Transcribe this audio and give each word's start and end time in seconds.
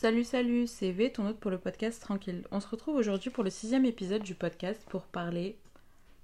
Salut, 0.00 0.24
salut, 0.24 0.66
c'est 0.66 0.92
V, 0.92 1.12
ton 1.12 1.28
hôte 1.28 1.38
pour 1.38 1.50
le 1.50 1.58
podcast 1.58 2.00
Tranquille. 2.00 2.46
On 2.50 2.60
se 2.60 2.68
retrouve 2.68 2.96
aujourd'hui 2.96 3.28
pour 3.28 3.44
le 3.44 3.50
sixième 3.50 3.84
épisode 3.84 4.22
du 4.22 4.34
podcast 4.34 4.82
pour 4.88 5.02
parler 5.02 5.58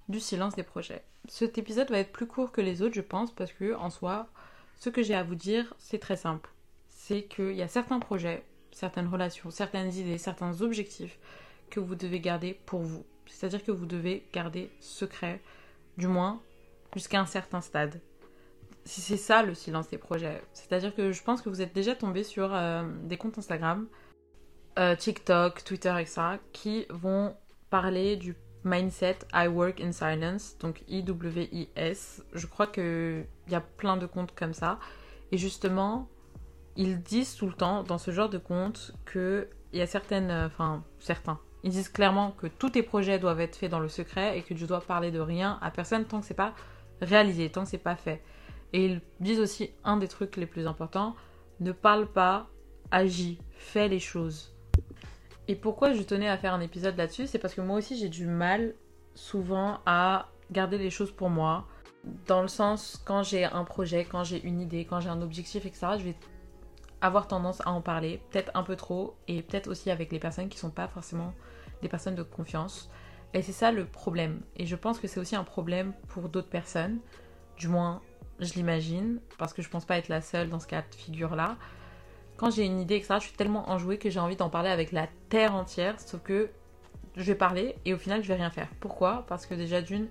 du 0.09 0.19
silence 0.19 0.55
des 0.55 0.63
projets. 0.63 1.03
Cet 1.27 1.59
épisode 1.59 1.91
va 1.91 1.99
être 1.99 2.11
plus 2.11 2.25
court 2.25 2.51
que 2.51 2.59
les 2.59 2.81
autres, 2.81 2.95
je 2.95 3.01
pense, 3.01 3.31
parce 3.31 3.53
que 3.53 3.75
en 3.75 3.91
soi, 3.91 4.29
ce 4.79 4.89
que 4.89 5.03
j'ai 5.03 5.13
à 5.13 5.21
vous 5.21 5.35
dire, 5.35 5.75
c'est 5.77 5.99
très 5.99 6.17
simple. 6.17 6.49
C'est 6.87 7.25
qu'il 7.25 7.51
y 7.51 7.61
a 7.61 7.67
certains 7.67 7.99
projets, 7.99 8.43
certaines 8.71 9.09
relations, 9.09 9.51
certaines 9.51 9.93
idées, 9.93 10.17
certains 10.17 10.59
objectifs 10.63 11.19
que 11.69 11.79
vous 11.79 11.93
devez 11.93 12.19
garder 12.19 12.59
pour 12.65 12.81
vous. 12.81 13.05
C'est-à-dire 13.27 13.63
que 13.63 13.71
vous 13.71 13.85
devez 13.85 14.25
garder 14.33 14.71
secret, 14.79 15.39
du 15.99 16.07
moins 16.07 16.41
jusqu'à 16.95 17.19
un 17.19 17.27
certain 17.27 17.61
stade. 17.61 18.01
Si 18.87 19.01
c'est 19.01 19.17
ça 19.17 19.43
le 19.43 19.53
silence 19.53 19.89
des 19.89 19.97
projets. 19.97 20.41
C'est-à-dire 20.53 20.95
que 20.95 21.11
je 21.11 21.21
pense 21.21 21.41
que 21.41 21.49
vous 21.49 21.61
êtes 21.61 21.73
déjà 21.73 21.93
tombé 21.93 22.23
sur 22.23 22.53
euh, 22.53 22.83
des 23.03 23.17
comptes 23.17 23.37
Instagram, 23.37 23.85
euh, 24.79 24.95
TikTok, 24.95 25.63
Twitter, 25.65 25.93
etc., 25.99 26.21
qui 26.53 26.85
vont 26.89 27.35
parler 27.69 28.15
du 28.15 28.37
mindset 28.63 29.17
I 29.33 29.47
work 29.47 29.81
in 29.81 29.91
silence, 29.91 30.57
donc 30.59 30.83
I-W-I-S. 30.87 32.23
Je 32.31 32.47
crois 32.47 32.67
qu'il 32.67 33.25
y 33.49 33.55
a 33.55 33.61
plein 33.61 33.97
de 33.97 34.05
comptes 34.05 34.33
comme 34.33 34.53
ça. 34.53 34.79
Et 35.33 35.37
justement, 35.37 36.07
ils 36.77 37.01
disent 37.01 37.35
tout 37.35 37.47
le 37.47 37.53
temps 37.53 37.83
dans 37.83 37.97
ce 37.97 38.11
genre 38.11 38.29
de 38.29 38.37
compte 38.37 38.93
qu'il 39.11 39.49
y 39.73 39.81
a 39.81 39.87
certaines. 39.87 40.31
euh, 40.31 40.47
Enfin, 40.47 40.85
certains. 40.99 41.39
Ils 41.63 41.71
disent 41.71 41.89
clairement 41.89 42.31
que 42.31 42.47
tous 42.47 42.69
tes 42.69 42.83
projets 42.83 43.19
doivent 43.19 43.41
être 43.41 43.57
faits 43.57 43.71
dans 43.71 43.81
le 43.81 43.89
secret 43.89 44.37
et 44.37 44.43
que 44.43 44.53
tu 44.53 44.65
dois 44.65 44.79
parler 44.79 45.11
de 45.11 45.19
rien 45.19 45.59
à 45.61 45.71
personne 45.71 46.05
tant 46.05 46.21
que 46.21 46.25
c'est 46.25 46.33
pas 46.33 46.53
réalisé, 47.01 47.49
tant 47.49 47.63
que 47.63 47.69
c'est 47.69 47.77
pas 47.77 47.97
fait. 47.97 48.23
Et 48.73 48.85
ils 48.85 49.01
disent 49.19 49.39
aussi 49.39 49.71
un 49.83 49.97
des 49.97 50.07
trucs 50.07 50.35
les 50.35 50.45
plus 50.45 50.67
importants 50.67 51.15
ne 51.59 51.71
parle 51.71 52.07
pas, 52.07 52.47
agis, 52.91 53.39
fais 53.51 53.87
les 53.87 53.99
choses. 53.99 54.53
Et 55.47 55.55
pourquoi 55.55 55.93
je 55.93 56.01
tenais 56.01 56.29
à 56.29 56.37
faire 56.37 56.53
un 56.53 56.61
épisode 56.61 56.97
là-dessus 56.97 57.27
C'est 57.27 57.39
parce 57.39 57.53
que 57.53 57.61
moi 57.61 57.77
aussi 57.77 57.97
j'ai 57.97 58.09
du 58.09 58.27
mal 58.27 58.75
souvent 59.15 59.79
à 59.85 60.27
garder 60.51 60.77
les 60.77 60.89
choses 60.89 61.11
pour 61.11 61.29
moi. 61.29 61.65
Dans 62.25 62.41
le 62.41 62.47
sens, 62.47 63.01
quand 63.05 63.23
j'ai 63.23 63.45
un 63.45 63.63
projet, 63.63 64.05
quand 64.05 64.23
j'ai 64.23 64.41
une 64.45 64.61
idée, 64.61 64.85
quand 64.85 64.99
j'ai 64.99 65.09
un 65.09 65.21
objectif, 65.21 65.65
etc., 65.65 65.87
je 65.97 66.03
vais 66.03 66.15
avoir 67.01 67.27
tendance 67.27 67.61
à 67.61 67.71
en 67.71 67.81
parler, 67.81 68.21
peut-être 68.31 68.51
un 68.55 68.63
peu 68.63 68.75
trop, 68.75 69.15
et 69.27 69.41
peut-être 69.41 69.67
aussi 69.67 69.91
avec 69.91 70.11
les 70.11 70.19
personnes 70.19 70.49
qui 70.49 70.57
sont 70.57 70.69
pas 70.69 70.87
forcément 70.87 71.33
des 71.81 71.89
personnes 71.89 72.15
de 72.15 72.23
confiance. 72.23 72.89
Et 73.33 73.41
c'est 73.41 73.51
ça 73.51 73.71
le 73.71 73.85
problème. 73.85 74.41
Et 74.55 74.65
je 74.65 74.75
pense 74.75 74.99
que 74.99 75.07
c'est 75.07 75.19
aussi 75.19 75.35
un 75.35 75.43
problème 75.43 75.93
pour 76.07 76.29
d'autres 76.29 76.49
personnes, 76.49 76.99
du 77.57 77.67
moins 77.67 78.01
je 78.39 78.53
l'imagine, 78.53 79.19
parce 79.37 79.53
que 79.53 79.61
je 79.61 79.69
pense 79.69 79.85
pas 79.85 79.97
être 79.97 80.09
la 80.09 80.21
seule 80.21 80.49
dans 80.49 80.59
ce 80.59 80.67
cas 80.67 80.81
de 80.81 80.95
figure-là. 80.95 81.57
Quand 82.37 82.51
j'ai 82.51 82.65
une 82.65 82.79
idée, 82.79 82.95
etc., 82.95 83.15
je 83.19 83.27
suis 83.27 83.35
tellement 83.35 83.69
enjouée 83.69 83.97
que 83.97 84.09
j'ai 84.09 84.19
envie 84.19 84.35
d'en 84.35 84.49
parler 84.49 84.69
avec 84.69 84.91
la 84.91 85.07
terre 85.29 85.55
entière, 85.55 85.99
sauf 85.99 86.21
que 86.21 86.49
je 87.15 87.23
vais 87.23 87.35
parler 87.35 87.75
et 87.85 87.93
au 87.93 87.97
final 87.97 88.21
je 88.21 88.27
vais 88.27 88.35
rien 88.35 88.51
faire. 88.51 88.67
Pourquoi? 88.79 89.25
Parce 89.27 89.45
que 89.47 89.55
déjà 89.55 89.81
d'une, 89.81 90.07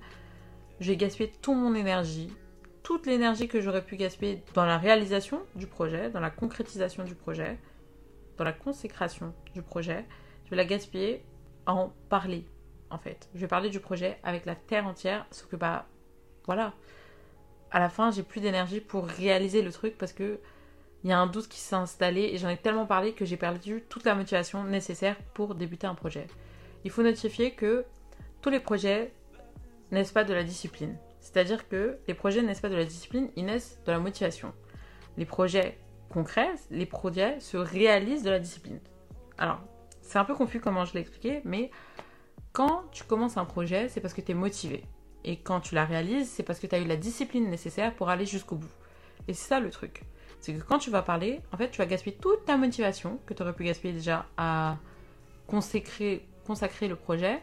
je 0.80 0.90
vais 0.90 0.96
gaspiller 0.96 1.30
toute 1.40 1.56
mon 1.56 1.74
énergie, 1.74 2.32
toute 2.82 3.06
l'énergie 3.06 3.46
que 3.46 3.60
j'aurais 3.60 3.84
pu 3.84 3.96
gaspiller 3.96 4.42
dans 4.54 4.66
la 4.66 4.76
réalisation 4.76 5.40
du 5.54 5.66
projet, 5.66 6.10
dans 6.10 6.20
la 6.20 6.30
concrétisation 6.30 7.04
du 7.04 7.14
projet, 7.14 7.58
dans 8.36 8.44
la 8.44 8.52
consécration 8.52 9.32
du 9.54 9.62
projet, 9.62 10.04
je 10.44 10.50
vais 10.50 10.56
la 10.56 10.64
gaspiller 10.64 11.24
à 11.64 11.74
en 11.74 11.92
parler 12.08 12.44
en 12.90 12.98
fait. 12.98 13.28
Je 13.34 13.40
vais 13.40 13.48
parler 13.48 13.70
du 13.70 13.80
projet 13.80 14.18
avec 14.22 14.46
la 14.46 14.54
terre 14.54 14.86
entière, 14.86 15.26
sauf 15.30 15.48
que 15.48 15.56
bah 15.56 15.86
voilà. 16.44 16.74
À 17.70 17.80
la 17.80 17.88
fin, 17.88 18.10
j'ai 18.10 18.22
plus 18.22 18.40
d'énergie 18.40 18.80
pour 18.80 19.06
réaliser 19.06 19.62
le 19.62 19.72
truc 19.72 19.98
parce 19.98 20.12
que 20.12 20.38
il 21.04 21.10
y 21.10 21.12
a 21.12 21.18
un 21.18 21.26
doute 21.26 21.48
qui 21.48 21.60
s'est 21.60 21.76
installé 21.76 22.22
et 22.32 22.38
j'en 22.38 22.48
ai 22.48 22.56
tellement 22.56 22.86
parlé 22.86 23.12
que 23.12 23.24
j'ai 23.24 23.36
perdu 23.36 23.84
toute 23.88 24.04
la 24.04 24.14
motivation 24.14 24.64
nécessaire 24.64 25.16
pour 25.34 25.54
débuter 25.54 25.86
un 25.86 25.94
projet. 25.94 26.26
Il 26.84 26.90
faut 26.90 27.02
notifier 27.02 27.52
que 27.52 27.84
tous 28.40 28.50
les 28.50 28.60
projets 28.60 29.12
naissent 29.92 30.12
pas 30.12 30.24
de 30.24 30.34
la 30.34 30.42
discipline. 30.42 30.96
C'est-à-dire 31.20 31.68
que 31.68 31.98
les 32.08 32.14
projets 32.14 32.42
naissent 32.42 32.60
pas 32.60 32.68
de 32.68 32.76
la 32.76 32.84
discipline, 32.84 33.30
ils 33.36 33.44
naissent 33.44 33.80
de 33.86 33.92
la 33.92 33.98
motivation. 33.98 34.52
Les 35.16 35.26
projets 35.26 35.78
concrets, 36.08 36.54
les 36.70 36.86
projets 36.86 37.40
se 37.40 37.56
réalisent 37.56 38.22
de 38.22 38.30
la 38.30 38.38
discipline. 38.38 38.80
Alors, 39.38 39.60
c'est 40.02 40.18
un 40.18 40.24
peu 40.24 40.34
confus 40.34 40.60
comment 40.60 40.84
je 40.84 40.94
l'ai 40.94 41.00
expliqué, 41.00 41.40
mais 41.44 41.70
quand 42.52 42.84
tu 42.90 43.04
commences 43.04 43.36
un 43.36 43.44
projet, 43.44 43.88
c'est 43.88 44.00
parce 44.00 44.14
que 44.14 44.20
tu 44.20 44.32
es 44.32 44.34
motivé. 44.34 44.84
Et 45.26 45.36
quand 45.36 45.60
tu 45.60 45.74
la 45.74 45.84
réalises, 45.84 46.30
c'est 46.30 46.44
parce 46.44 46.60
que 46.60 46.68
tu 46.68 46.74
as 46.74 46.78
eu 46.78 46.84
la 46.84 46.96
discipline 46.96 47.50
nécessaire 47.50 47.92
pour 47.92 48.08
aller 48.08 48.24
jusqu'au 48.24 48.54
bout. 48.54 48.70
Et 49.26 49.34
c'est 49.34 49.48
ça 49.48 49.60
le 49.60 49.70
truc. 49.70 50.02
C'est 50.40 50.54
que 50.54 50.62
quand 50.62 50.78
tu 50.78 50.88
vas 50.90 51.02
parler, 51.02 51.40
en 51.52 51.56
fait, 51.56 51.70
tu 51.70 51.78
vas 51.78 51.86
gaspiller 51.86 52.16
toute 52.16 52.44
ta 52.44 52.56
motivation 52.56 53.18
que 53.26 53.34
tu 53.34 53.42
aurais 53.42 53.52
pu 53.52 53.64
gaspiller 53.64 53.92
déjà 53.92 54.26
à 54.36 54.76
consacrer, 55.48 56.22
le 56.48 56.94
projet 56.94 57.42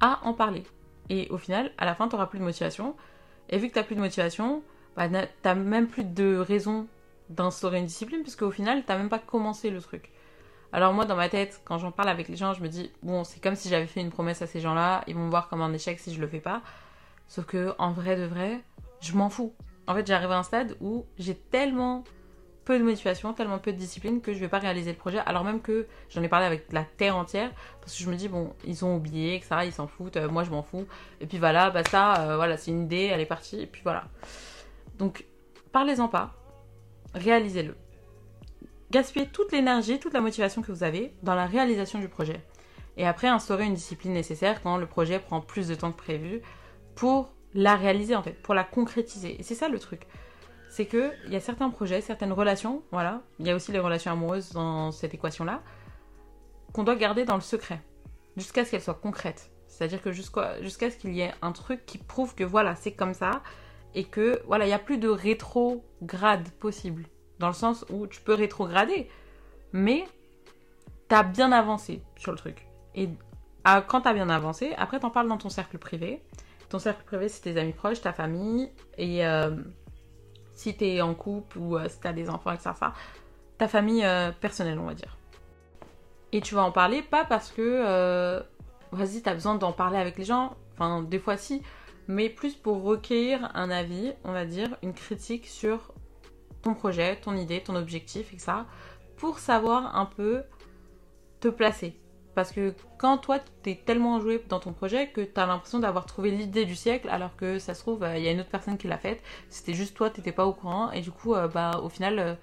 à 0.00 0.20
en 0.24 0.32
parler. 0.32 0.64
Et 1.10 1.28
au 1.28 1.36
final, 1.36 1.70
à 1.76 1.84
la 1.84 1.94
fin, 1.94 2.08
tu 2.08 2.14
n'auras 2.14 2.26
plus 2.26 2.38
de 2.38 2.44
motivation. 2.44 2.96
Et 3.50 3.58
vu 3.58 3.68
que 3.68 3.74
tu 3.74 3.78
n'as 3.78 3.84
plus 3.84 3.96
de 3.96 4.00
motivation, 4.00 4.62
bah, 4.96 5.08
tu 5.08 5.14
n'as 5.44 5.54
même 5.54 5.86
plus 5.86 6.04
de 6.04 6.38
raison 6.38 6.86
d'instaurer 7.28 7.78
une 7.78 7.86
discipline, 7.86 8.22
puisque 8.22 8.42
au 8.42 8.50
final, 8.50 8.84
tu 8.84 8.90
n'as 8.90 8.96
même 8.96 9.10
pas 9.10 9.18
commencé 9.18 9.68
le 9.68 9.82
truc. 9.82 10.10
Alors 10.72 10.92
moi, 10.92 11.06
dans 11.06 11.16
ma 11.16 11.28
tête, 11.28 11.60
quand 11.64 11.78
j'en 11.78 11.90
parle 11.90 12.10
avec 12.10 12.28
les 12.28 12.36
gens, 12.36 12.52
je 12.52 12.62
me 12.62 12.68
dis, 12.68 12.90
bon, 13.02 13.24
c'est 13.24 13.42
comme 13.42 13.54
si 13.54 13.68
j'avais 13.68 13.86
fait 13.86 14.00
une 14.00 14.10
promesse 14.10 14.42
à 14.42 14.46
ces 14.46 14.60
gens-là, 14.60 15.02
ils 15.06 15.14
vont 15.14 15.24
me 15.24 15.30
voir 15.30 15.48
comme 15.48 15.62
un 15.62 15.72
échec 15.72 15.98
si 15.98 16.12
je 16.12 16.20
le 16.20 16.28
fais 16.28 16.40
pas. 16.40 16.62
Sauf 17.26 17.46
que, 17.46 17.74
en 17.78 17.92
vrai 17.92 18.16
de 18.16 18.24
vrai, 18.24 18.60
je 19.00 19.14
m'en 19.14 19.30
fous. 19.30 19.54
En 19.86 19.94
fait, 19.94 20.06
j'arrive 20.06 20.30
à 20.30 20.38
un 20.38 20.42
stade 20.42 20.76
où 20.80 21.06
j'ai 21.18 21.34
tellement 21.34 22.04
peu 22.68 22.78
de 22.78 22.84
motivation, 22.84 23.32
tellement 23.32 23.58
peu 23.58 23.72
de 23.72 23.78
discipline 23.78 24.20
que 24.20 24.34
je 24.34 24.38
vais 24.38 24.48
pas 24.48 24.58
réaliser 24.58 24.92
le 24.92 24.98
projet, 24.98 25.20
alors 25.24 25.42
même 25.42 25.62
que 25.62 25.86
j'en 26.10 26.22
ai 26.22 26.28
parlé 26.28 26.44
avec 26.44 26.70
la 26.70 26.84
terre 26.84 27.16
entière, 27.16 27.50
parce 27.80 27.96
que 27.96 28.04
je 28.04 28.10
me 28.10 28.14
dis, 28.14 28.28
bon, 28.28 28.52
ils 28.66 28.84
ont 28.84 28.94
oublié, 28.94 29.36
etc., 29.36 29.60
ils 29.64 29.72
s'en 29.72 29.86
foutent, 29.86 30.18
euh, 30.18 30.28
moi 30.28 30.44
je 30.44 30.50
m'en 30.50 30.62
fous, 30.62 30.86
et 31.22 31.26
puis 31.26 31.38
voilà, 31.38 31.70
bah 31.70 31.82
ça, 31.82 32.20
euh, 32.20 32.36
voilà, 32.36 32.58
c'est 32.58 32.70
une 32.70 32.82
idée, 32.82 33.08
elle 33.10 33.20
est 33.20 33.26
partie, 33.26 33.62
et 33.62 33.66
puis 33.66 33.80
voilà. 33.82 34.04
Donc, 34.98 35.24
parlez-en 35.72 36.08
pas, 36.08 36.34
réalisez-le. 37.14 37.74
Gaspillez 38.90 39.26
toute 39.26 39.52
l'énergie, 39.52 39.98
toute 39.98 40.14
la 40.14 40.20
motivation 40.20 40.62
que 40.62 40.72
vous 40.72 40.82
avez 40.82 41.12
dans 41.22 41.34
la 41.34 41.44
réalisation 41.44 41.98
du 41.98 42.08
projet. 42.08 42.40
Et 42.96 43.06
après, 43.06 43.28
instaurez 43.28 43.66
une 43.66 43.74
discipline 43.74 44.12
nécessaire 44.12 44.62
quand 44.62 44.76
le 44.76 44.86
projet 44.86 45.18
prend 45.18 45.40
plus 45.40 45.68
de 45.68 45.74
temps 45.74 45.92
que 45.92 45.98
prévu 45.98 46.40
pour 46.94 47.32
la 47.54 47.76
réaliser 47.76 48.16
en 48.16 48.22
fait, 48.22 48.32
pour 48.32 48.54
la 48.54 48.64
concrétiser. 48.64 49.38
Et 49.38 49.42
c'est 49.42 49.54
ça 49.54 49.68
le 49.68 49.78
truc. 49.78 50.06
C'est 50.70 50.86
que 50.86 51.12
il 51.26 51.32
y 51.32 51.36
a 51.36 51.40
certains 51.40 51.70
projets, 51.70 52.00
certaines 52.00 52.32
relations, 52.32 52.82
voilà, 52.90 53.22
il 53.38 53.46
y 53.46 53.50
a 53.50 53.54
aussi 53.54 53.72
les 53.72 53.78
relations 53.78 54.12
amoureuses 54.12 54.52
dans 54.52 54.90
cette 54.90 55.14
équation-là, 55.14 55.62
qu'on 56.72 56.82
doit 56.82 56.96
garder 56.96 57.24
dans 57.24 57.36
le 57.36 57.40
secret, 57.40 57.80
jusqu'à 58.36 58.64
ce 58.64 58.70
qu'elles 58.70 58.82
soient 58.82 58.94
concrètes. 58.94 59.50
C'est-à-dire 59.66 60.02
que 60.02 60.12
jusqu'à 60.12 60.60
jusqu'à 60.62 60.90
ce 60.90 60.96
qu'il 60.96 61.14
y 61.14 61.20
ait 61.20 61.32
un 61.40 61.52
truc 61.52 61.86
qui 61.86 61.98
prouve 61.98 62.34
que 62.34 62.44
voilà, 62.44 62.74
c'est 62.74 62.92
comme 62.92 63.14
ça, 63.14 63.42
et 63.94 64.04
que 64.04 64.42
voilà, 64.46 64.64
il 64.64 64.68
n'y 64.68 64.74
a 64.74 64.78
plus 64.78 64.98
de 64.98 65.08
rétrograde 65.08 66.48
possible. 66.58 67.06
Dans 67.38 67.48
le 67.48 67.54
sens 67.54 67.84
où 67.90 68.06
tu 68.06 68.20
peux 68.20 68.34
rétrograder, 68.34 69.08
mais 69.72 70.04
t'as 71.08 71.22
bien 71.22 71.52
avancé 71.52 72.02
sur 72.16 72.32
le 72.32 72.38
truc. 72.38 72.66
Et 72.94 73.08
ah, 73.64 73.82
quand 73.86 74.02
t'as 74.02 74.14
bien 74.14 74.28
avancé, 74.28 74.74
après 74.76 75.00
t'en 75.00 75.10
parles 75.10 75.28
dans 75.28 75.38
ton 75.38 75.48
cercle 75.48 75.78
privé. 75.78 76.22
Ton 76.68 76.78
cercle 76.78 77.04
privé, 77.04 77.28
c'est 77.28 77.42
tes 77.42 77.58
amis 77.58 77.72
proches, 77.72 78.00
ta 78.00 78.12
famille, 78.12 78.70
et 78.98 79.26
euh, 79.26 79.56
si 80.58 80.76
t'es 80.76 81.00
en 81.00 81.14
couple 81.14 81.58
ou 81.58 81.76
euh, 81.76 81.88
si 81.88 82.00
t'as 82.00 82.12
des 82.12 82.28
enfants, 82.28 82.52
etc. 82.52 82.70
Ta 83.56 83.68
famille 83.68 84.04
euh, 84.04 84.32
personnelle, 84.32 84.78
on 84.78 84.86
va 84.86 84.94
dire. 84.94 85.16
Et 86.32 86.40
tu 86.40 86.54
vas 86.54 86.62
en 86.62 86.72
parler 86.72 87.00
pas 87.02 87.24
parce 87.24 87.50
que, 87.50 87.62
euh, 87.62 88.40
vas-y, 88.92 89.22
t'as 89.22 89.34
besoin 89.34 89.54
d'en 89.54 89.72
parler 89.72 89.98
avec 89.98 90.18
les 90.18 90.24
gens, 90.24 90.56
enfin, 90.74 91.02
des 91.02 91.18
fois 91.18 91.36
si, 91.36 91.62
mais 92.06 92.28
plus 92.28 92.54
pour 92.54 92.82
recueillir 92.82 93.50
un 93.54 93.70
avis, 93.70 94.12
on 94.24 94.32
va 94.32 94.44
dire, 94.44 94.76
une 94.82 94.92
critique 94.92 95.46
sur 95.46 95.92
ton 96.62 96.74
projet, 96.74 97.16
ton 97.16 97.36
idée, 97.36 97.60
ton 97.60 97.76
objectif, 97.76 98.32
et 98.34 98.38
ça, 98.38 98.66
pour 99.16 99.38
savoir 99.38 99.96
un 99.96 100.06
peu 100.06 100.42
te 101.40 101.48
placer. 101.48 101.96
Parce 102.34 102.52
que 102.52 102.72
quand 102.98 103.18
toi, 103.18 103.40
t'es 103.62 103.74
tellement 103.84 104.14
enjoué 104.14 104.42
dans 104.48 104.60
ton 104.60 104.72
projet 104.72 105.08
que 105.08 105.22
t'as 105.22 105.46
l'impression 105.46 105.80
d'avoir 105.80 106.06
trouvé 106.06 106.30
l'idée 106.30 106.64
du 106.64 106.76
siècle, 106.76 107.08
alors 107.08 107.34
que 107.34 107.58
ça 107.58 107.74
se 107.74 107.80
trouve, 107.80 108.08
il 108.14 108.22
y 108.22 108.28
a 108.28 108.30
une 108.30 108.40
autre 108.40 108.48
personne 108.50 108.78
qui 108.78 108.86
l'a 108.86 108.98
faite, 108.98 109.20
c'était 109.48 109.74
juste 109.74 109.96
toi, 109.96 110.08
t'étais 110.08 110.30
pas 110.30 110.46
au 110.46 110.52
courant, 110.52 110.92
et 110.92 111.00
du 111.00 111.10
coup, 111.10 111.34
euh, 111.34 111.48
bah, 111.48 111.80
au 111.82 111.88
final, 111.88 112.18
euh, 112.20 112.34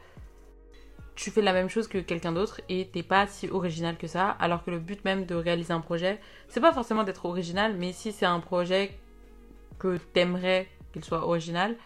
tu 1.16 1.32
fais 1.32 1.42
la 1.42 1.54
même 1.54 1.70
chose 1.70 1.88
que 1.88 1.98
quelqu'un 1.98 2.34
d'autre, 2.34 2.60
et 2.68 2.90
t'es 2.90 3.04
pas 3.04 3.26
si 3.26 3.50
original 3.50 3.98
que 3.98 4.08
ça, 4.08 4.32
alors 4.32 4.66
que 4.66 4.72
le 4.72 4.80
but 4.80 5.04
même 5.06 5.26
de 5.26 5.36
réaliser 5.36 5.72
un 5.72 5.80
projet, 5.80 6.20
c'est 6.50 6.60
pas 6.60 6.74
forcément 6.74 7.06
d'être 7.06 7.26
original, 7.26 7.76
mais 7.78 7.94
si 7.94 8.12
c'est 8.12 8.26
un 8.26 8.42
projet 8.42 8.98
que 9.80 9.96
t'aimerais 9.96 10.68
qu'il 10.92 11.06
soit 11.06 11.26
original, 11.26 11.78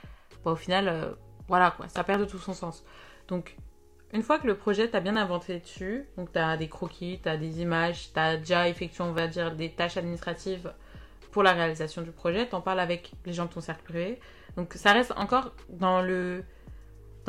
bah, 0.43 0.53
au 0.53 0.55
final, 0.55 0.87
euh, 0.87 1.11
voilà 1.49 1.71
quoi, 1.71 1.89
ça 1.89 2.03
perd 2.05 2.21
de 2.21 2.25
tout 2.25 2.37
son 2.37 2.53
sens. 2.53 2.85
Donc, 3.27 3.57
une 4.13 4.23
fois 4.23 4.39
que 4.39 4.47
le 4.47 4.55
projet 4.55 4.87
t'as 4.87 5.01
bien 5.01 5.17
inventé 5.17 5.59
dessus, 5.59 6.07
donc 6.15 6.31
t'as 6.31 6.55
des 6.55 6.69
croquis, 6.69 7.19
t'as 7.21 7.35
des 7.35 7.61
images, 7.61 8.13
t'as 8.13 8.37
déjà 8.37 8.69
effectué, 8.69 9.03
on 9.03 9.11
va 9.11 9.27
dire, 9.27 9.53
des 9.55 9.71
tâches 9.71 9.97
administratives 9.97 10.73
pour 11.31 11.43
la 11.43 11.51
réalisation 11.51 12.01
du 12.01 12.11
projet, 12.11 12.47
t'en 12.47 12.61
parles 12.61 12.79
avec 12.79 13.11
les 13.25 13.33
gens 13.33 13.45
de 13.45 13.51
ton 13.51 13.61
cercle 13.61 13.83
privé. 13.83 14.19
Donc 14.55 14.73
ça 14.73 14.93
reste 14.93 15.13
encore 15.17 15.51
dans 15.69 16.01
le 16.01 16.43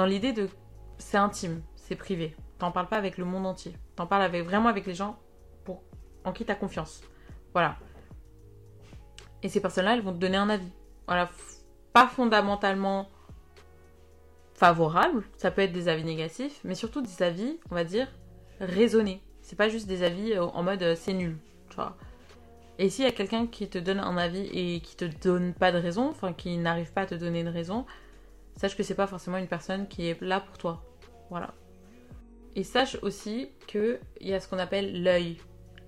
l'idée 0.06 0.32
de 0.32 0.48
c'est 0.98 1.16
intime, 1.16 1.62
c'est 1.76 1.96
privé. 1.96 2.36
t'en 2.58 2.72
parles 2.72 2.88
pas 2.88 2.96
avec 2.96 3.18
le 3.18 3.24
monde 3.24 3.46
entier. 3.46 3.74
T'en 3.96 4.06
parles 4.06 4.30
vraiment 4.42 4.68
avec 4.68 4.86
les 4.86 4.94
gens 4.94 5.18
pour, 5.64 5.82
en 6.24 6.32
qui 6.32 6.44
tu 6.44 6.52
as 6.52 6.54
confiance. 6.54 7.02
Voilà. 7.52 7.76
Et 9.42 9.48
ces 9.48 9.60
personnes-là, 9.60 9.94
elles 9.94 10.02
vont 10.02 10.12
te 10.12 10.18
donner 10.18 10.36
un 10.36 10.50
avis. 10.50 10.70
Voilà. 11.06 11.30
Pas 11.92 12.06
fondamentalement 12.06 13.08
favorable, 14.60 15.24
ça 15.38 15.50
peut 15.50 15.62
être 15.62 15.72
des 15.72 15.88
avis 15.88 16.04
négatifs, 16.04 16.60
mais 16.64 16.74
surtout 16.74 17.00
des 17.00 17.22
avis, 17.22 17.56
on 17.70 17.74
va 17.74 17.82
dire, 17.82 18.06
raisonnés. 18.60 19.22
C'est 19.40 19.56
pas 19.56 19.70
juste 19.70 19.88
des 19.88 20.02
avis 20.02 20.34
euh, 20.34 20.44
en 20.44 20.62
mode 20.62 20.82
euh, 20.82 20.94
c'est 20.94 21.14
nul, 21.14 21.38
tu 21.70 21.76
vois. 21.76 21.96
Et 22.78 22.90
s'il 22.90 23.06
y 23.06 23.08
a 23.08 23.12
quelqu'un 23.12 23.46
qui 23.46 23.70
te 23.70 23.78
donne 23.78 24.00
un 24.00 24.18
avis 24.18 24.50
et 24.52 24.80
qui 24.80 24.96
te 24.96 25.06
donne 25.06 25.54
pas 25.54 25.72
de 25.72 25.78
raison, 25.78 26.10
enfin 26.10 26.34
qui 26.34 26.58
n'arrive 26.58 26.92
pas 26.92 27.02
à 27.02 27.06
te 27.06 27.14
donner 27.14 27.40
une 27.40 27.48
raison, 27.48 27.86
sache 28.56 28.76
que 28.76 28.82
c'est 28.82 28.94
pas 28.94 29.06
forcément 29.06 29.38
une 29.38 29.48
personne 29.48 29.88
qui 29.88 30.08
est 30.08 30.20
là 30.20 30.40
pour 30.40 30.58
toi. 30.58 30.84
Voilà. 31.30 31.54
Et 32.54 32.62
sache 32.62 32.98
aussi 33.00 33.48
qu'il 33.66 33.98
y 34.20 34.34
a 34.34 34.40
ce 34.40 34.48
qu'on 34.48 34.58
appelle 34.58 35.02
l'œil, 35.02 35.38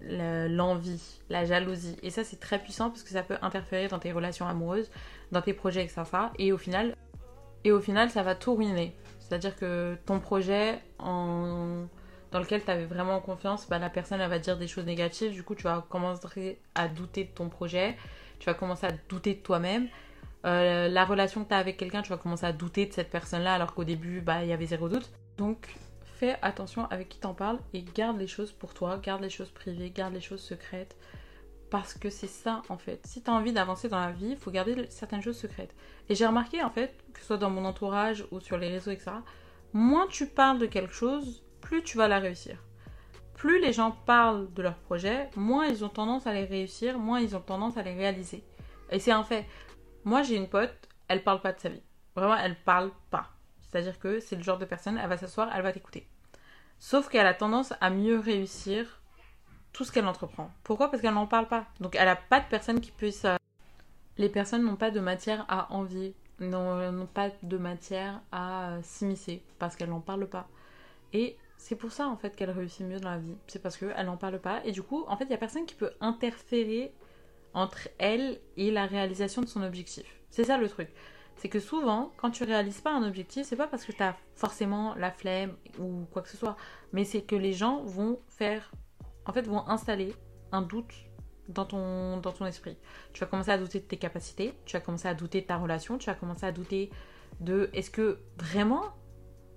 l'envie, 0.01 1.21
la 1.29 1.45
jalousie. 1.45 1.97
Et 2.03 2.09
ça, 2.09 2.25
c'est 2.25 2.41
très 2.41 2.59
puissant 2.59 2.89
parce 2.89 3.03
que 3.03 3.11
ça 3.11 3.23
peut 3.23 3.37
interférer 3.43 3.89
dans 3.89 3.99
tes 3.99 4.13
relations 4.13 4.47
amoureuses, 4.47 4.91
dans 5.31 5.43
tes 5.43 5.53
projets, 5.53 5.83
etc. 5.83 6.05
Et 6.39 6.53
au 6.53 6.59
final, 6.59 6.97
et 7.65 7.73
au 7.73 7.81
final 7.81 8.11
ça 8.11 8.23
va 8.23 8.35
tout 8.35 8.55
ruiner. 8.55 8.95
C'est-à-dire 9.21 9.57
que 9.57 9.97
ton 10.07 10.21
projet 10.21 10.81
dans 10.99 11.89
lequel 12.41 12.65
tu 12.65 12.71
avais 12.71 12.85
vraiment 12.85 13.21
confiance, 13.21 13.69
bah, 13.69 13.79
la 13.79 13.91
personne 13.91 14.19
va 14.27 14.39
dire 14.39 14.59
des 14.59 14.69
choses 14.69 14.85
négatives, 14.85 15.33
du 15.33 15.43
coup 15.43 15.55
tu 15.55 15.65
vas 15.65 15.85
commencer 15.89 16.59
à 16.75 16.89
douter 16.89 17.25
de 17.25 17.31
ton 17.31 17.49
projet, 17.49 17.97
tu 18.39 18.47
vas 18.47 18.55
commencer 18.55 18.87
à 18.87 18.93
douter 19.09 19.35
de 19.35 19.41
toi-même. 19.41 19.89
Euh, 20.45 20.89
la 20.89 21.05
relation 21.05 21.45
que 21.45 21.49
tu 21.49 21.55
as 21.55 21.59
avec 21.59 21.77
quelqu'un, 21.77 22.03
tu 22.03 22.11
vas 22.11 22.17
commencer 22.17 22.45
à 22.45 22.53
douter 22.53 22.87
de 22.87 22.93
cette 22.93 23.11
personne-là 23.11 23.55
alors 23.55 23.75
qu'au 23.75 23.85
début, 23.85 24.21
bah, 24.21 24.43
il 24.43 24.49
y 24.49 24.53
avait 24.53 24.67
zéro 24.67 24.89
doute. 24.89 25.11
Donc 25.39 25.75
fais 26.23 26.37
attention 26.43 26.87
avec 26.91 27.09
qui 27.09 27.19
t'en 27.19 27.35
parles 27.35 27.59
et 27.75 27.83
garde 27.83 28.19
les 28.19 28.27
choses 28.27 28.53
pour 28.53 28.75
toi, 28.75 28.99
garde 29.03 29.23
les 29.23 29.31
choses 29.31 29.51
privées, 29.51 29.91
garde 29.91 30.15
les 30.15 30.21
choses 30.21 30.43
secrètes. 30.43 30.97
Parce 31.73 31.95
que 31.95 32.11
c'est 32.11 32.27
ça 32.27 32.61
en 32.69 32.77
fait. 32.77 33.01
Si 33.07 33.23
tu 33.23 33.31
as 33.31 33.33
envie 33.33 33.55
d'avancer 33.55 33.89
dans 33.89 33.99
la 33.99 34.11
vie, 34.11 34.33
il 34.33 34.37
faut 34.37 34.51
garder 34.51 34.87
certaines 34.91 35.23
choses 35.23 35.39
secrètes. 35.39 35.75
Et 36.11 36.15
j'ai 36.15 36.27
remarqué 36.27 36.63
en 36.63 36.69
fait, 36.69 36.95
que 37.15 37.21
ce 37.21 37.29
soit 37.29 37.39
dans 37.39 37.49
mon 37.49 37.65
entourage 37.65 38.27
ou 38.31 38.41
sur 38.41 38.59
les 38.59 38.69
réseaux, 38.69 38.91
etc., 38.91 39.13
moins 39.73 40.07
tu 40.07 40.27
parles 40.27 40.59
de 40.59 40.67
quelque 40.67 40.93
chose, 40.93 41.43
plus 41.63 41.83
tu 41.83 41.97
vas 41.97 42.09
la 42.09 42.19
réussir. 42.19 42.63
Plus 43.33 43.59
les 43.59 43.73
gens 43.73 43.91
parlent 44.05 44.53
de 44.53 44.61
leur 44.61 44.75
projet, 44.75 45.31
moins 45.35 45.65
ils 45.65 45.83
ont 45.83 45.89
tendance 45.89 46.27
à 46.27 46.35
les 46.35 46.45
réussir, 46.45 46.99
moins 46.99 47.21
ils 47.21 47.35
ont 47.37 47.41
tendance 47.41 47.79
à 47.79 47.83
les 47.83 47.95
réaliser. 47.95 48.45
Et 48.91 48.99
c'est 48.99 49.11
un 49.11 49.25
fait. 49.25 49.47
Moi 50.05 50.23
j'ai 50.23 50.37
une 50.37 50.51
pote, 50.51 50.91
elle 51.09 51.25
parle 51.25 51.41
pas 51.41 51.55
de 51.55 51.59
sa 51.61 51.71
vie. 51.71 51.83
Vraiment, 52.15 52.37
elle 52.37 52.57
parle 52.67 52.91
pas. 53.11 53.31
C'est-à-dire 53.63 53.99
que 53.99 54.21
c'est 54.21 54.37
le 54.37 54.43
genre 54.43 54.59
de 54.59 54.67
personne, 54.67 54.99
elle 55.03 55.09
va 55.09 55.17
s'asseoir, 55.17 55.49
elle 55.57 55.63
va 55.63 55.73
t'écouter. 55.73 56.07
Sauf 56.79 57.09
qu'elle 57.09 57.27
a 57.27 57.33
tendance 57.33 57.73
à 57.81 57.89
mieux 57.89 58.19
réussir 58.19 59.02
tout 59.73 59.85
ce 59.85 59.93
qu'elle 59.93 60.07
entreprend. 60.07 60.51
Pourquoi? 60.65 60.91
Parce 60.91 61.03
qu'elle 61.03 61.15
n'en 61.15 61.27
parle 61.27 61.49
pas. 61.49 61.67
Donc 61.81 61.97
elle 61.97 62.07
n'a 62.07 62.17
pas 62.17 62.41
de 62.41 62.47
personne 62.47 62.81
qui 62.81 62.91
puisse... 62.91 63.25
Euh, 63.25 63.37
les 64.19 64.29
personnes 64.29 64.63
n'ont 64.63 64.77
pas 64.77 64.91
de 64.91 65.01
matière 65.01 65.47
à 65.49 65.73
envier, 65.73 66.15
n'ont 66.39 67.07
pas 67.07 67.31
de 67.43 67.57
matière 67.57 68.21
à 68.31 68.73
euh, 68.73 68.81
s'immiscer, 68.83 69.43
parce 69.59 69.75
qu'elles 69.75 69.89
n'en 69.89 70.01
parlent 70.01 70.29
pas. 70.29 70.49
Et 71.13 71.37
c'est 71.57 71.77
pour 71.77 71.93
ça 71.93 72.09
en 72.09 72.17
fait 72.17 72.37
qu'elle 72.37 72.51
réussit 72.51 72.87
mieux 72.87 73.01
dans 73.01 73.11
la 73.11 73.19
vie. 73.19 73.37
C'est 73.47 73.63
parce 73.63 73.77
qu'elle 73.77 74.07
n'en 74.07 74.17
parle 74.17 74.39
pas. 74.39 74.61
Et 74.65 74.73
du 74.73 74.83
coup, 74.83 75.05
en 75.09 75.17
fait, 75.17 75.25
il 75.25 75.29
n'y 75.29 75.35
a 75.35 75.39
personne 75.39 75.65
qui 75.65 75.75
peut 75.75 75.93
interférer 76.01 76.93
entre 77.55 77.89
elle 77.99 78.41
et 78.57 78.71
la 78.71 78.87
réalisation 78.87 79.43
de 79.43 79.47
son 79.47 79.63
objectif. 79.63 80.05
C'est 80.31 80.45
ça 80.45 80.59
le 80.59 80.69
truc. 80.69 80.89
C'est 81.37 81.49
que 81.49 81.61
souvent, 81.61 82.13
quand 82.19 82.31
tu 82.31 82.45
réalises 82.45 82.81
pas 82.81 82.93
un 82.93 83.07
objectif, 83.07 83.47
c'est 83.47 83.57
pas 83.57 83.67
parce 83.67 83.85
que 83.85 83.93
tu 83.93 84.03
as 84.03 84.17
forcément 84.35 84.95
la 84.97 85.11
flemme 85.11 85.55
ou 85.79 86.05
quoi 86.13 86.23
que 86.23 86.29
ce 86.29 86.37
soit, 86.37 86.57
mais 86.93 87.05
c'est 87.05 87.23
que 87.23 87.37
les 87.37 87.53
gens 87.53 87.83
vont 87.83 88.21
faire 88.29 88.71
en 89.27 89.33
fait, 89.33 89.43
vont 89.43 89.67
installer 89.69 90.15
un 90.51 90.63
doute 90.63 90.93
dans 91.49 91.65
ton, 91.65 92.19
dans 92.19 92.33
ton 92.33 92.47
esprit. 92.47 92.77
Tu 93.13 93.21
vas 93.21 93.27
commencer 93.27 93.51
à 93.51 93.59
douter 93.59 93.81
de 93.81 93.85
tes 93.85 93.97
capacités, 93.97 94.55
tu 94.65 94.77
vas 94.77 94.81
commencer 94.81 95.09
à 95.09 95.15
douter 95.15 95.41
de 95.41 95.47
ta 95.47 95.57
relation, 95.57 95.99
tu 95.99 96.07
vas 96.07 96.15
commencer 96.15 96.47
à 96.47 96.53
douter 96.53 96.91
de 97.41 97.71
est-ce 97.73 97.91
que 97.91 98.19
vraiment 98.37 98.85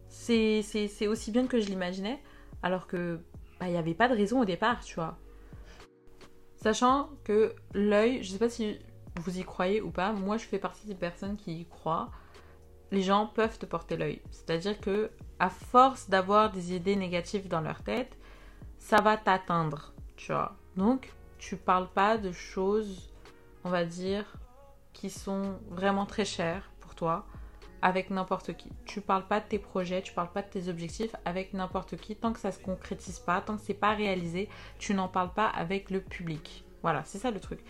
c'est, 0.08 0.62
c'est, 0.62 1.08
aussi 1.08 1.32
bien 1.32 1.48
que 1.48 1.60
je 1.60 1.68
l'imaginais 1.68 2.22
alors 2.64 2.88
que 2.88 3.20
bah, 3.60 3.68
il 3.68 3.72
n'y 3.72 3.78
avait 3.78 3.94
pas 3.94 4.08
de 4.08 4.16
raison 4.16 4.42
au 4.42 4.46
départ, 4.46 4.84
tu 4.84 4.96
vois. 4.96 5.18
Sachant 6.56 7.10
que 7.24 7.54
l'œil, 7.74 8.24
je 8.24 8.32
sais 8.32 8.40
pas 8.40 8.50
si 8.50 8.80
vous 9.20 9.40
y 9.40 9.44
croyez 9.44 9.82
ou 9.82 9.92
pas, 9.92 10.14
moi 10.14 10.38
je 10.38 10.46
fais 10.46 10.58
partie 10.58 10.88
des 10.88 10.96
personnes 10.96 11.38
qui 11.38 11.62
y 11.62 11.66
croient. 11.66 12.10
Les 12.92 13.02
gens 13.02 13.28
peuvent 13.28 13.58
te 13.58 13.66
porter 13.66 13.98
l'œil. 13.98 14.22
C'est-à-dire 14.32 14.80
que 14.80 15.12
à 15.40 15.50
force 15.50 16.10
d'avoir 16.10 16.52
des 16.52 16.74
idées 16.74 16.96
négatives 16.96 17.48
dans 17.48 17.62
leur 17.62 17.84
tête, 17.84 18.18
ça 18.86 19.02
va 19.02 19.18
t'atteindre, 19.18 19.94
tu 20.16 20.32
vois. 20.32 20.56
Donc, 20.78 21.12
tu 21.40 21.58
parles 21.58 21.90
pas 21.90 22.20
de 22.20 22.32
choses, 22.32 23.12
on 23.64 23.72
va 23.72 23.84
dire, 23.84 24.38
qui 24.94 25.10
sont 25.10 25.58
vraiment 25.72 26.06
très 26.06 26.24
chères 26.24 26.70
pour 26.82 26.94
toi 26.94 27.26
avec 27.82 28.12
n'importe 28.12 28.56
qui. 28.56 28.70
Tu 28.86 29.02
parles 29.02 29.26
pas 29.28 29.40
de 29.40 29.48
tes 29.48 29.58
projets, 29.58 30.04
tu 30.04 30.14
parles 30.14 30.32
pas 30.32 30.44
de 30.44 30.50
tes 30.50 30.70
objectifs 30.70 31.16
avec 31.26 31.56
n'importe 31.56 31.98
qui. 31.98 32.16
Tant 32.16 32.32
que 32.32 32.40
ça 32.40 32.52
se 32.52 32.60
concrétise 32.60 33.18
pas, 33.18 33.42
tant 33.42 33.56
que 33.58 33.64
c'est 33.64 33.74
pas 33.74 33.96
réalisé, 33.96 34.50
tu 34.78 34.94
n'en 34.94 35.08
parles 35.08 35.34
pas 35.34 35.48
avec 35.48 35.90
le 35.90 36.00
public. 36.00 36.64
Voilà, 36.84 37.04
c'est 37.06 37.18
ça 37.18 37.32
le 37.32 37.40
truc. 37.40 37.62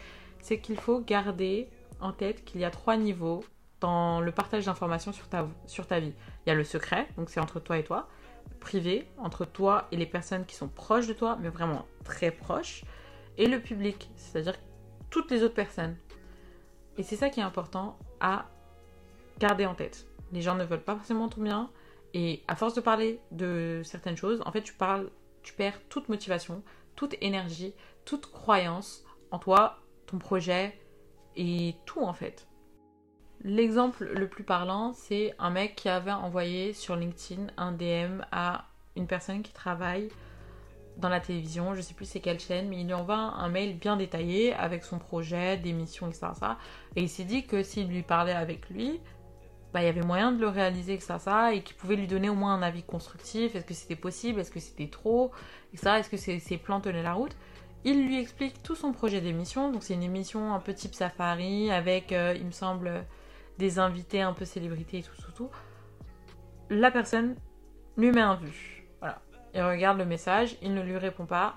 C'est 0.42 0.60
qu'il 0.60 0.78
faut 0.78 1.00
garder 1.00 1.70
en 2.02 2.12
tête 2.12 2.44
qu'il 2.44 2.60
y 2.60 2.66
a 2.66 2.72
trois 2.72 2.98
niveaux 2.98 3.42
dans 3.80 4.20
le 4.20 4.34
partage 4.34 4.66
d'informations 4.66 5.14
sur 5.14 5.30
ta, 5.30 5.48
sur 5.66 5.88
ta 5.88 6.02
vie. 6.02 6.14
Il 6.46 6.50
y 6.50 6.52
a 6.52 6.56
le 6.56 6.66
secret, 6.66 7.08
donc 7.16 7.30
c'est 7.30 7.40
entre 7.40 7.62
toi 7.62 7.78
et 7.78 7.86
toi 7.86 8.10
privé 8.66 9.08
entre 9.20 9.46
toi 9.46 9.88
et 9.92 9.96
les 9.96 10.08
personnes 10.08 10.44
qui 10.44 10.56
sont 10.56 10.68
proches 10.68 11.06
de 11.06 11.14
toi, 11.14 11.38
mais 11.40 11.50
vraiment 11.50 11.86
très 12.04 12.32
proches, 12.32 12.84
et 13.38 13.48
le 13.48 13.62
public, 13.62 14.10
c'est-à-dire 14.16 14.56
toutes 15.12 15.30
les 15.30 15.44
autres 15.44 15.54
personnes. 15.54 15.96
Et 16.98 17.04
c'est 17.04 17.16
ça 17.16 17.30
qui 17.30 17.42
est 17.42 17.44
important 17.44 18.00
à 18.20 18.48
garder 19.38 19.68
en 19.68 19.76
tête. 19.76 20.08
Les 20.32 20.42
gens 20.42 20.56
ne 20.56 20.64
veulent 20.64 20.84
pas 20.84 20.96
forcément 20.96 21.30
ton 21.30 21.44
bien, 21.44 21.70
et 22.16 22.42
à 22.48 22.56
force 22.56 22.74
de 22.74 22.82
parler 22.82 23.20
de 23.30 23.82
certaines 23.84 24.18
choses, 24.18 24.42
en 24.48 24.52
fait, 24.52 24.64
tu 24.64 24.74
parles, 24.74 25.12
tu 25.44 25.54
perds 25.54 25.80
toute 25.88 26.10
motivation, 26.10 26.64
toute 26.96 27.14
énergie, 27.22 27.76
toute 28.04 28.26
croyance 28.32 29.04
en 29.30 29.38
toi, 29.38 29.78
ton 30.08 30.18
projet 30.18 30.80
et 31.36 31.76
tout 31.86 32.02
en 32.02 32.14
fait. 32.14 32.48
L'exemple 33.48 34.10
le 34.12 34.28
plus 34.28 34.44
parlant, 34.44 34.94
c'est 34.94 35.36
un 35.38 35.52
mec 35.52 35.76
qui 35.76 35.88
avait 35.88 36.12
envoyé 36.12 36.74
sur 36.74 36.96
LinkedIn 36.96 37.46
un 37.58 37.74
DM 37.74 38.24
à 38.32 38.66
une 38.96 39.06
personne 39.06 39.44
qui 39.44 39.54
travaille 39.54 40.10
dans 40.98 41.10
la 41.10 41.20
télévision, 41.20 41.76
je 41.76 41.82
sais 41.82 41.94
plus 41.94 42.06
c'est 42.06 42.22
quelle 42.22 42.40
chaîne, 42.40 42.68
mais 42.70 42.82
il 42.82 42.88
lui 42.88 42.96
envoie 42.96 43.16
un 43.16 43.48
mail 43.50 43.78
bien 43.78 43.98
détaillé 43.98 44.56
avec 44.56 44.84
son 44.84 44.98
projet, 44.98 45.58
des 45.58 45.74
missions, 45.74 46.08
etc. 46.08 46.26
Et 46.96 47.04
il 47.04 47.10
s'est 47.10 47.24
dit 47.24 47.46
que 47.46 47.62
s'il 47.62 47.88
lui 47.88 48.02
parlait 48.02 48.34
avec 48.34 48.68
lui, 48.72 49.00
bah, 49.74 49.84
il 49.84 49.86
y 49.86 49.90
avait 49.90 50.02
moyen 50.02 50.32
de 50.32 50.42
le 50.42 50.48
réaliser, 50.48 50.96
etc. 50.96 51.20
Et 51.54 51.62
qu'il 51.62 51.76
pouvait 51.76 51.98
lui 51.98 52.08
donner 52.08 52.30
au 52.30 52.36
moins 52.36 52.56
un 52.56 52.64
avis 52.64 52.82
constructif. 52.82 53.56
Est-ce 53.56 53.66
que 53.66 53.76
c'était 53.76 53.96
possible? 53.96 54.40
Est-ce 54.40 54.50
que 54.50 54.60
c'était 54.60 54.90
trop? 54.90 55.30
Etc. 55.72 55.98
Est-ce 56.00 56.10
que 56.10 56.18
ses 56.18 56.58
plans 56.58 56.82
tenaient 56.82 57.04
la 57.04 57.14
route? 57.14 57.36
Il 57.84 58.08
lui 58.08 58.20
explique 58.20 58.64
tout 58.64 58.74
son 58.74 58.92
projet 58.92 59.22
d'émission. 59.22 59.72
Donc 59.72 59.84
c'est 59.84 59.94
une 59.94 60.02
émission 60.02 60.56
un 60.56 60.60
peu 60.60 60.74
type 60.74 60.96
safari 60.96 61.70
avec, 61.70 62.12
euh, 62.12 62.34
il 62.36 62.48
me 62.48 62.52
semble, 62.52 63.06
des 63.58 63.80
invités 63.80 64.22
un 64.22 64.34
peu 64.34 64.46
célébrités 64.46 65.00
et 65.00 65.04
tout, 65.04 65.32
tout, 65.36 65.50
la 66.70 66.92
personne 66.92 67.36
lui 67.98 68.12
met 68.12 68.22
un 68.22 68.36
vu. 68.36 68.86
Voilà. 69.00 69.22
Il 69.54 69.62
regarde 69.62 69.98
le 69.98 70.06
message, 70.06 70.58
il 70.62 70.74
ne 70.74 70.82
lui 70.82 70.98
répond 70.98 71.26
pas. 71.26 71.56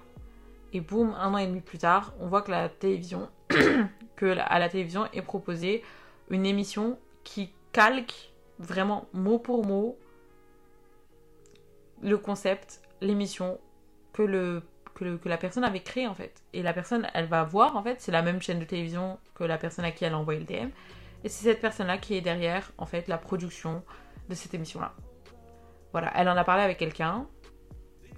Et 0.72 0.80
boum, 0.80 1.14
un 1.18 1.32
an 1.32 1.38
et 1.38 1.46
demi 1.46 1.60
plus 1.60 1.78
tard, 1.78 2.12
on 2.20 2.28
voit 2.28 2.42
que 2.42 2.50
la 2.50 2.68
télévision, 2.68 3.28
à 4.22 4.58
la 4.58 4.68
télévision 4.68 5.06
est 5.12 5.22
proposée 5.22 5.82
une 6.30 6.44
émission 6.44 6.98
qui 7.24 7.52
calque 7.72 8.32
vraiment 8.58 9.06
mot 9.12 9.38
pour 9.38 9.64
mot 9.64 9.96
le 12.02 12.18
concept, 12.18 12.80
l'émission 13.00 13.58
que, 14.12 14.62
que, 14.94 15.28
la 15.28 15.38
personne 15.38 15.64
avait 15.64 15.80
créé 15.80 16.06
en 16.06 16.14
fait. 16.14 16.42
Et 16.52 16.62
la 16.62 16.72
personne, 16.72 17.08
elle 17.14 17.26
va 17.26 17.44
voir 17.44 17.76
en 17.76 17.82
fait, 17.82 18.00
c'est 18.00 18.12
la 18.12 18.22
même 18.22 18.42
chaîne 18.42 18.58
de 18.58 18.64
télévision 18.64 19.18
que 19.34 19.44
la 19.44 19.58
personne 19.58 19.84
à 19.84 19.90
qui 19.90 20.04
elle 20.04 20.12
a 20.12 20.18
envoyé 20.18 20.40
le 20.40 20.46
DM. 20.46 20.70
Et 21.24 21.28
c'est 21.28 21.44
cette 21.44 21.60
personne-là 21.60 21.98
qui 21.98 22.14
est 22.14 22.20
derrière, 22.20 22.70
en 22.78 22.86
fait, 22.86 23.08
la 23.08 23.18
production 23.18 23.82
de 24.28 24.34
cette 24.34 24.54
émission-là. 24.54 24.94
Voilà, 25.92 26.12
elle 26.14 26.28
en 26.28 26.36
a 26.36 26.44
parlé 26.44 26.62
avec 26.62 26.78
quelqu'un. 26.78 27.26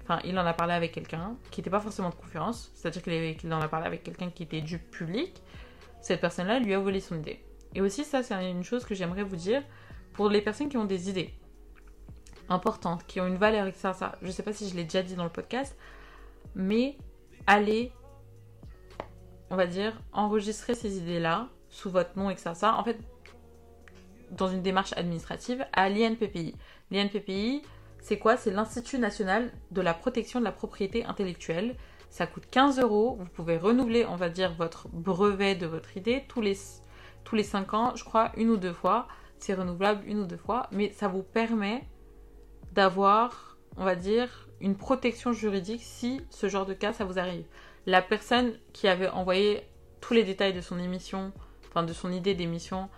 Enfin, 0.03 0.19
il 0.23 0.37
en 0.37 0.45
a 0.45 0.53
parlé 0.53 0.73
avec 0.73 0.91
quelqu'un 0.91 1.35
qui 1.51 1.61
n'était 1.61 1.69
pas 1.69 1.79
forcément 1.79 2.09
de 2.09 2.15
confiance. 2.15 2.71
C'est-à-dire 2.75 3.01
qu'il 3.01 3.53
en 3.53 3.61
a 3.61 3.67
parlé 3.67 3.87
avec 3.87 4.03
quelqu'un 4.03 4.29
qui 4.29 4.43
était 4.43 4.61
du 4.61 4.77
public. 4.77 5.41
Cette 6.01 6.21
personne-là 6.21 6.59
lui 6.59 6.73
a 6.73 6.79
volé 6.79 6.99
son 6.99 7.17
idée. 7.17 7.43
Et 7.73 7.81
aussi, 7.81 8.03
ça, 8.03 8.23
c'est 8.23 8.49
une 8.49 8.63
chose 8.63 8.85
que 8.85 8.93
j'aimerais 8.93 9.23
vous 9.23 9.35
dire 9.35 9.63
pour 10.13 10.29
les 10.29 10.41
personnes 10.41 10.69
qui 10.69 10.77
ont 10.77 10.85
des 10.85 11.09
idées 11.09 11.33
importantes, 12.49 13.05
qui 13.07 13.21
ont 13.21 13.27
une 13.27 13.37
valeur, 13.37 13.65
etc. 13.67 13.91
Ça, 13.93 14.17
je 14.21 14.29
sais 14.29 14.43
pas 14.43 14.53
si 14.53 14.67
je 14.67 14.75
l'ai 14.75 14.83
déjà 14.83 15.03
dit 15.03 15.15
dans 15.15 15.23
le 15.23 15.29
podcast, 15.29 15.77
mais 16.53 16.97
allez, 17.47 17.93
on 19.49 19.55
va 19.55 19.67
dire, 19.67 20.01
enregistrer 20.11 20.75
ces 20.75 20.97
idées-là 20.97 21.47
sous 21.71 21.89
votre 21.89 22.17
nom, 22.17 22.29
et 22.29 22.35
ça, 22.35 22.53
ça, 22.53 22.75
en 22.75 22.83
fait, 22.83 22.99
dans 24.31 24.47
une 24.47 24.61
démarche 24.61 24.93
administrative 24.95 25.65
à 25.73 25.89
l'INPPI. 25.89 26.55
L'INPPI, 26.91 27.63
C'est 28.01 28.17
quoi? 28.17 28.35
C'est 28.35 28.51
l'Institut 28.51 28.97
national 28.97 29.51
de 29.69 29.81
la 29.81 29.93
protection 29.93 30.39
de 30.39 30.45
la 30.45 30.51
propriété 30.51 31.05
intellectuelle. 31.05 31.75
Ça 32.09 32.25
coûte 32.25 32.45
15 32.49 32.79
euros. 32.79 33.15
Vous 33.19 33.27
pouvez 33.27 33.57
renouveler, 33.57 34.05
on 34.05 34.15
va 34.15 34.29
dire, 34.29 34.53
votre 34.53 34.87
brevet 34.89 35.55
de 35.55 35.67
votre 35.67 35.95
idée 35.97 36.25
tous 36.27 36.41
les, 36.41 36.57
tous 37.23 37.35
les 37.35 37.43
5 37.43 37.73
ans, 37.75 37.95
je 37.95 38.03
crois, 38.03 38.31
une 38.37 38.49
ou 38.49 38.57
deux 38.57 38.73
fois. 38.73 39.07
C'est 39.37 39.53
renouvelable 39.53 40.03
une 40.07 40.19
ou 40.19 40.25
deux 40.25 40.37
fois. 40.37 40.67
Mais 40.71 40.91
ça 40.91 41.07
vous 41.07 41.21
permet 41.21 41.87
d'avoir, 42.71 43.57
on 43.77 43.85
va 43.85 43.95
dire, 43.95 44.47
une 44.61 44.75
protection 44.75 45.31
juridique 45.31 45.81
si 45.83 46.21
ce 46.31 46.49
genre 46.49 46.65
de 46.65 46.73
cas, 46.73 46.93
ça 46.93 47.05
vous 47.05 47.19
arrive. 47.19 47.45
La 47.85 48.01
personne 48.01 48.53
qui 48.73 48.87
avait 48.87 49.09
envoyé 49.09 49.63
tous 50.01 50.13
les 50.13 50.23
détails 50.23 50.53
de 50.53 50.61
son 50.61 50.79
émission, 50.79 51.31
enfin 51.71 51.83
de 51.83 51.93
son 51.93 52.11
idée 52.11 52.35
d'émission 52.35 52.89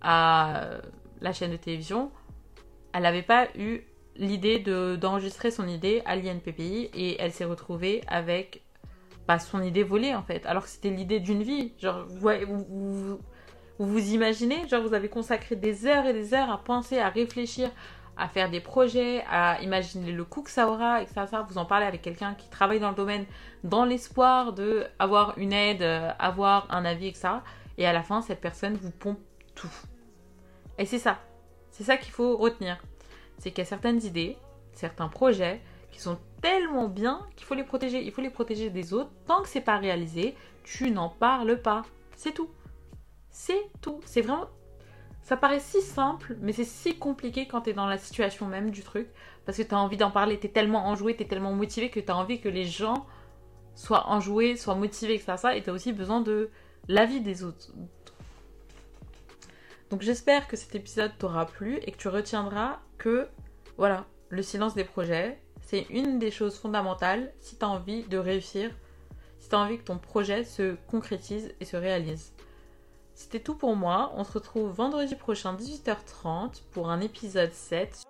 à 0.00 0.70
la 1.20 1.32
chaîne 1.32 1.50
de 1.50 1.56
télévision, 1.56 2.12
elle 2.92 3.02
n'avait 3.02 3.22
pas 3.22 3.48
eu 3.56 3.80
l'idée 4.16 4.58
d'enregistrer 4.96 5.50
son 5.50 5.66
idée 5.66 6.02
à 6.04 6.16
l'INPPI 6.16 6.90
et 6.94 7.20
elle 7.20 7.32
s'est 7.32 7.44
retrouvée 7.44 8.02
avec 8.06 8.62
bah, 9.26 9.38
son 9.38 9.62
idée 9.62 9.82
volée 9.82 10.14
en 10.14 10.22
fait, 10.22 10.44
alors 10.46 10.64
que 10.64 10.68
c'était 10.68 10.90
l'idée 10.90 11.20
d'une 11.20 11.42
vie. 11.42 11.72
Genre, 11.78 12.06
vous, 12.08 13.18
vous, 13.78 14.14
imaginez, 14.14 14.66
genre 14.68 14.82
vous 14.82 14.94
avez 14.94 15.08
consacré 15.08 15.54
des 15.54 15.86
heures 15.86 16.06
et 16.06 16.12
des 16.12 16.34
heures 16.34 16.50
à 16.50 16.58
penser, 16.58 16.98
à 16.98 17.08
réfléchir, 17.08 17.70
à 18.16 18.26
faire 18.26 18.50
des 18.50 18.60
projets, 18.60 19.22
à 19.30 19.60
imaginer 19.62 20.10
le 20.10 20.24
coût 20.24 20.42
que 20.42 20.50
ça 20.50 20.68
aura, 20.68 21.02
et 21.02 21.06
ça, 21.06 21.26
ça, 21.26 21.42
vous 21.48 21.58
en 21.58 21.64
parlez 21.64 21.86
avec 21.86 22.02
quelqu'un 22.02 22.34
qui 22.34 22.48
travaille 22.48 22.80
dans 22.80 22.90
le 22.90 22.96
domaine, 22.96 23.24
dans 23.62 23.84
l'espoir 23.84 24.52
de 24.52 24.86
avoir 24.98 25.38
une 25.38 25.52
aide, 25.52 25.82
euh, 25.82 26.10
avoir 26.18 26.66
un 26.70 26.84
avis, 26.84 27.08
et 27.08 27.14
ça. 27.14 27.44
Et 27.78 27.86
à 27.86 27.92
la 27.94 28.02
fin, 28.02 28.20
cette 28.20 28.40
personne 28.40 28.74
vous 28.74 28.90
pompe 28.90 29.20
tout. 29.54 29.72
Et 30.76 30.84
c'est 30.84 30.98
ça. 30.98 31.18
C'est 31.70 31.84
ça 31.84 31.96
qu'il 31.96 32.12
faut 32.12 32.36
retenir 32.36 32.78
c'est 33.38 33.50
qu'il 33.50 33.58
y 33.58 33.66
a 33.66 33.68
certaines 33.68 34.02
idées, 34.04 34.36
certains 34.72 35.08
projets 35.08 35.60
qui 35.90 36.00
sont 36.00 36.18
tellement 36.42 36.88
bien 36.88 37.26
qu'il 37.36 37.46
faut 37.46 37.54
les 37.54 37.64
protéger. 37.64 38.02
Il 38.04 38.12
faut 38.12 38.20
les 38.20 38.30
protéger 38.30 38.68
des 38.70 38.92
autres. 38.92 39.10
Tant 39.26 39.42
que 39.42 39.48
c'est 39.48 39.60
pas 39.60 39.78
réalisé, 39.78 40.34
tu 40.64 40.90
n'en 40.90 41.08
parles 41.08 41.60
pas. 41.62 41.82
C'est 42.16 42.32
tout. 42.32 42.50
C'est 43.30 43.70
tout. 43.80 44.00
C'est 44.04 44.20
vraiment. 44.20 44.46
Ça 45.22 45.36
paraît 45.36 45.60
si 45.60 45.82
simple, 45.82 46.36
mais 46.40 46.52
c'est 46.52 46.64
si 46.64 46.98
compliqué 46.98 47.46
quand 47.46 47.62
tu 47.62 47.70
es 47.70 47.72
dans 47.74 47.86
la 47.86 47.98
situation 47.98 48.46
même 48.46 48.70
du 48.70 48.82
truc. 48.82 49.08
Parce 49.44 49.58
que 49.58 49.62
tu 49.62 49.74
envie 49.74 49.96
d'en 49.96 50.10
parler, 50.10 50.38
tu 50.38 50.50
tellement 50.50 50.86
enjoué, 50.86 51.16
tu 51.16 51.26
tellement 51.26 51.52
motivé 51.52 51.90
que 51.90 52.00
tu 52.00 52.10
as 52.10 52.16
envie 52.16 52.40
que 52.40 52.48
les 52.48 52.64
gens 52.64 53.06
soient 53.74 54.08
enjoués, 54.08 54.56
soient 54.56 54.74
motivés, 54.74 55.14
etc. 55.14 55.36
Et 55.54 55.62
tu 55.62 55.70
as 55.70 55.72
aussi 55.72 55.92
besoin 55.92 56.20
de 56.20 56.50
l'avis 56.88 57.20
des 57.20 57.44
autres. 57.44 57.70
Donc 59.90 60.02
j'espère 60.02 60.48
que 60.48 60.56
cet 60.56 60.74
épisode 60.74 61.12
t'aura 61.18 61.46
plu 61.46 61.78
et 61.86 61.92
que 61.92 61.96
tu 61.96 62.08
retiendras 62.08 62.80
que, 62.98 63.28
voilà, 63.76 64.06
le 64.28 64.42
silence 64.42 64.74
des 64.74 64.84
projets, 64.84 65.40
c'est 65.62 65.86
une 65.90 66.18
des 66.18 66.30
choses 66.30 66.58
fondamentales 66.58 67.32
si 67.40 67.56
tu 67.56 67.64
as 67.64 67.68
envie 67.68 68.02
de 68.04 68.18
réussir, 68.18 68.70
si 69.38 69.48
tu 69.48 69.54
as 69.54 69.58
envie 69.58 69.78
que 69.78 69.84
ton 69.84 69.98
projet 69.98 70.44
se 70.44 70.76
concrétise 70.88 71.54
et 71.60 71.64
se 71.64 71.76
réalise. 71.76 72.32
C'était 73.14 73.40
tout 73.40 73.54
pour 73.54 73.74
moi. 73.74 74.12
On 74.14 74.24
se 74.24 74.32
retrouve 74.32 74.70
vendredi 74.70 75.14
prochain 75.14 75.54
18h30 75.54 76.62
pour 76.70 76.90
un 76.90 77.00
épisode 77.00 77.52
7 77.52 78.04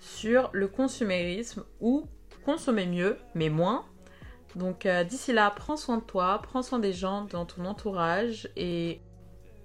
sur 0.00 0.50
le 0.52 0.68
consumérisme 0.68 1.64
ou 1.80 2.06
consommer 2.44 2.86
mieux 2.86 3.18
mais 3.34 3.50
moins. 3.50 3.84
Donc 4.56 4.86
euh, 4.86 5.04
d'ici 5.04 5.32
là, 5.32 5.50
prends 5.50 5.76
soin 5.76 5.98
de 5.98 6.02
toi, 6.02 6.40
prends 6.42 6.62
soin 6.62 6.78
des 6.78 6.92
gens 6.92 7.24
dans 7.24 7.44
ton 7.44 7.64
entourage 7.64 8.48
et 8.56 9.00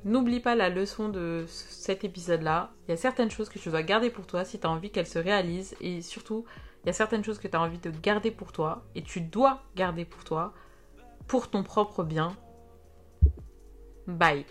N'oublie 0.05 0.41
pas 0.41 0.55
la 0.55 0.69
leçon 0.69 1.07
de 1.07 1.45
cet 1.47 2.03
épisode-là. 2.03 2.71
Il 2.87 2.91
y 2.91 2.93
a 2.93 2.97
certaines 2.97 3.31
choses 3.31 3.47
que 3.47 3.57
tu 3.57 3.69
dois 3.69 3.83
garder 3.83 4.09
pour 4.09 4.27
toi 4.27 4.43
si 4.43 4.59
tu 4.59 4.67
as 4.67 4.69
envie 4.69 4.91
qu'elles 4.91 5.07
se 5.07 5.19
réalisent. 5.19 5.75
Et 5.79 6.01
surtout, 6.01 6.43
il 6.83 6.87
y 6.87 6.89
a 6.89 6.93
certaines 6.93 7.23
choses 7.23 7.39
que 7.39 7.47
tu 7.47 7.55
as 7.55 7.61
envie 7.61 7.77
de 7.77 7.89
garder 7.89 8.29
pour 8.29 8.51
toi. 8.51 8.83
Et 8.95 9.01
tu 9.01 9.21
dois 9.21 9.63
garder 9.77 10.03
pour 10.03 10.25
toi. 10.25 10.53
Pour 11.27 11.49
ton 11.49 11.63
propre 11.63 12.03
bien. 12.03 12.35
Bye. 14.07 14.45